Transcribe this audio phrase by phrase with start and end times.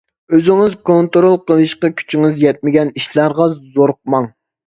[0.35, 4.29] ئۆزىڭىز كونترول قىلىشقا كۈچىڭىز يەتمىگەن ئىشلارغا زورۇقماڭ.